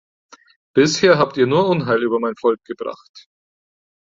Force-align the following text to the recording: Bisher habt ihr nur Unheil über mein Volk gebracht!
Bisher 0.73 1.19
habt 1.19 1.37
ihr 1.37 1.45
nur 1.45 1.67
Unheil 1.69 2.01
über 2.01 2.19
mein 2.19 2.35
Volk 2.35 2.65
gebracht! 2.65 3.27